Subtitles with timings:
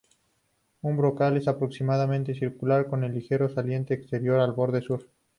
[0.81, 5.07] El brocal es aproximadamente circular, con un ligero saliente exterior en el borde sur.